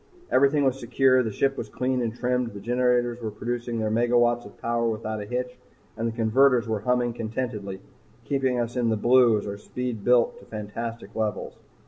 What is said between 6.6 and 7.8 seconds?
were humming contentedly,